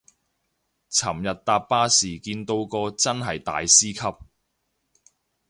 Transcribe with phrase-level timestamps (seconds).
[0.89, 4.17] 尋日搭巴士見到個真係大師級